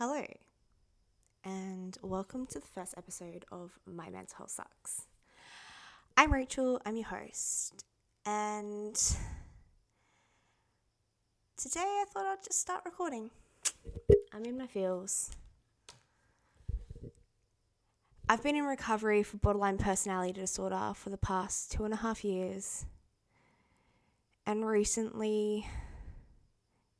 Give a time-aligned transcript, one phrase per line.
[0.00, 0.24] Hello,
[1.44, 5.02] and welcome to the first episode of My Mental Health Sucks.
[6.16, 7.84] I'm Rachel, I'm your host,
[8.24, 8.94] and
[11.58, 13.28] today I thought I'd just start recording.
[14.32, 15.32] I'm in my feels.
[18.26, 22.24] I've been in recovery for borderline personality disorder for the past two and a half
[22.24, 22.86] years,
[24.46, 25.66] and recently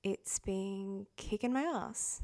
[0.03, 2.21] it's been kicking my ass.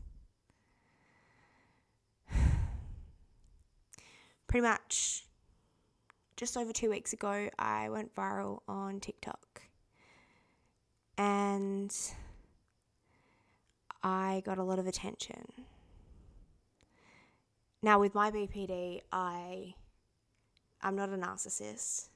[4.47, 5.25] Pretty much
[6.37, 9.63] just over two weeks ago, I went viral on TikTok
[11.17, 11.95] and
[14.03, 15.47] I got a lot of attention.
[17.83, 19.75] Now, with my BPD, I,
[20.83, 22.09] I'm not a narcissist.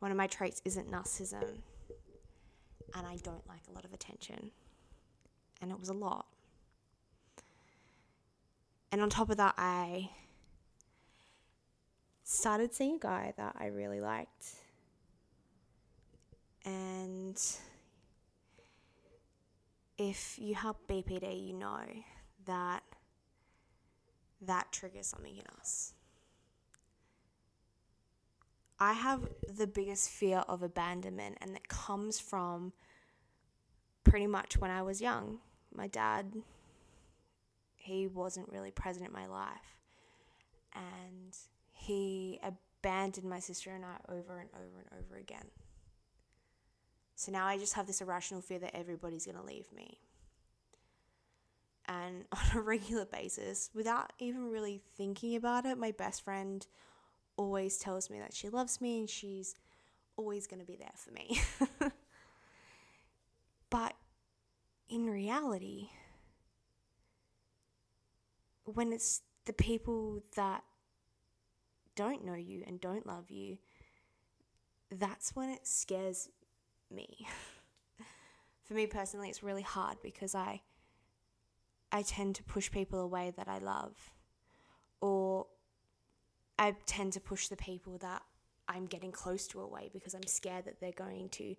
[0.00, 1.58] One of my traits isn't narcissism
[2.94, 4.50] and I don't like a lot of attention.
[5.60, 6.26] And it was a lot.
[8.90, 10.10] And on top of that, I
[12.28, 14.46] started seeing a guy that I really liked.
[16.66, 17.40] And
[19.96, 21.80] if you have BPD, you know
[22.44, 22.82] that
[24.42, 25.94] that triggers something in us.
[28.78, 32.74] I have the biggest fear of abandonment, and it comes from
[34.04, 35.38] pretty much when I was young.
[35.74, 36.34] My dad,
[37.74, 39.78] he wasn't really present in my life,
[40.74, 41.34] and
[41.88, 45.46] he abandoned my sister and I over and over and over again.
[47.14, 49.98] So now I just have this irrational fear that everybody's going to leave me.
[51.86, 56.66] And on a regular basis, without even really thinking about it, my best friend
[57.38, 59.54] always tells me that she loves me and she's
[60.18, 61.40] always going to be there for me.
[63.70, 63.94] but
[64.90, 65.88] in reality,
[68.64, 70.62] when it's the people that
[71.98, 73.58] don't know you and don't love you,
[74.88, 76.28] that's when it scares
[76.94, 77.26] me.
[78.62, 80.62] for me personally, it's really hard because I
[81.90, 83.96] I tend to push people away that I love
[85.00, 85.46] or
[86.56, 88.22] I tend to push the people that
[88.68, 91.56] I'm getting close to away because I'm scared that they're going to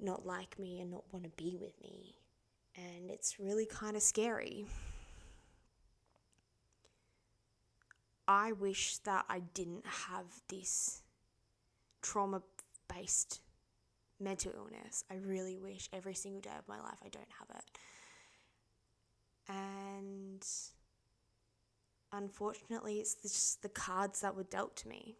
[0.00, 2.16] not like me and not want to be with me.
[2.74, 4.66] And it's really kind of scary.
[8.28, 11.02] I wish that I didn't have this
[12.02, 12.42] trauma
[12.94, 13.40] based
[14.20, 15.02] mental illness.
[15.10, 17.64] I really wish every single day of my life I don't have it.
[19.48, 20.46] And
[22.12, 25.16] unfortunately, it's just the cards that were dealt to me.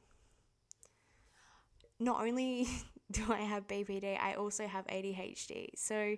[1.99, 2.69] Not only
[3.11, 5.69] do I have BPD, I also have ADHD.
[5.77, 6.17] So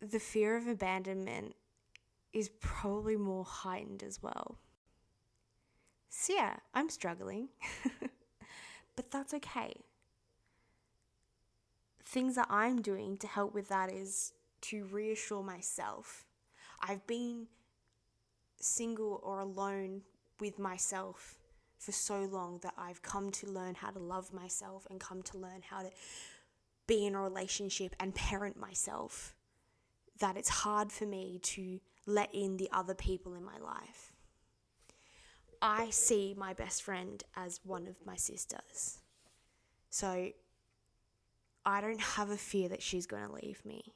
[0.00, 1.56] the fear of abandonment
[2.32, 4.58] is probably more heightened as well.
[6.14, 7.48] So, yeah, I'm struggling,
[8.96, 9.72] but that's okay.
[12.04, 16.26] Things that I'm doing to help with that is to reassure myself.
[16.86, 17.46] I've been
[18.60, 20.02] single or alone
[20.38, 21.38] with myself
[21.78, 25.38] for so long that I've come to learn how to love myself and come to
[25.38, 25.90] learn how to
[26.86, 29.34] be in a relationship and parent myself.
[30.20, 34.11] That it's hard for me to let in the other people in my life.
[35.62, 38.98] I see my best friend as one of my sisters.
[39.90, 40.30] So
[41.64, 43.94] I don't have a fear that she's going to leave me.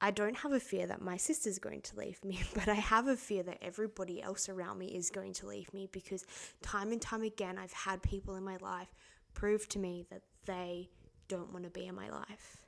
[0.00, 3.06] I don't have a fear that my sister's going to leave me, but I have
[3.06, 6.24] a fear that everybody else around me is going to leave me because
[6.62, 8.88] time and time again, I've had people in my life
[9.34, 10.88] prove to me that they
[11.28, 12.64] don't want to be in my life.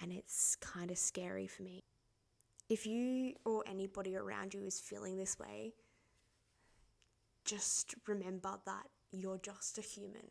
[0.00, 1.84] And it's kind of scary for me.
[2.72, 5.74] If you or anybody around you is feeling this way,
[7.44, 10.30] just remember that you're just a human.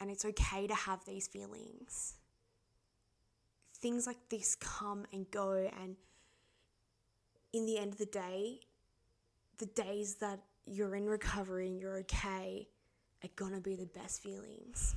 [0.00, 2.14] And it's okay to have these feelings
[3.82, 5.96] things like this come and go and
[7.52, 8.60] in the end of the day
[9.58, 12.68] the days that you're in recovery and you're okay
[13.24, 14.94] are gonna be the best feelings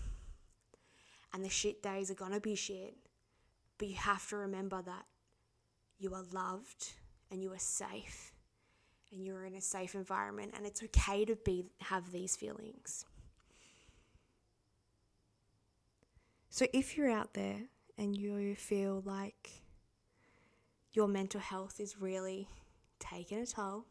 [1.34, 2.96] and the shit days are gonna be shit
[3.80, 5.06] but you have to remember that
[5.98, 6.94] you are loved
[7.32, 8.34] and you are safe
[9.12, 13.06] and you're in a safe environment and it's okay to be have these feelings
[16.50, 17.64] so if you're out there
[17.98, 19.64] and you feel like
[20.94, 22.48] your mental health is really
[23.00, 23.86] taking a toll,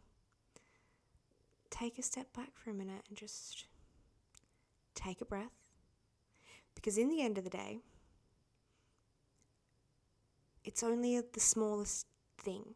[1.70, 3.66] take a step back for a minute and just
[4.94, 5.68] take a breath.
[6.74, 7.80] Because in the end of the day,
[10.64, 12.06] it's only the smallest
[12.38, 12.75] thing.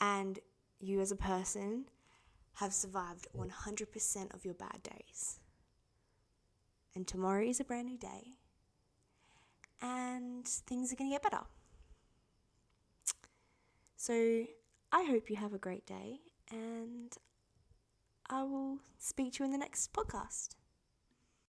[0.00, 0.38] And
[0.80, 1.86] you, as a person,
[2.54, 5.40] have survived 100% of your bad days.
[6.94, 8.34] And tomorrow is a brand new day.
[9.80, 11.44] And things are going to get better.
[13.96, 14.44] So
[14.92, 16.18] I hope you have a great day.
[16.50, 17.12] And
[18.28, 20.57] I will speak to you in the next podcast.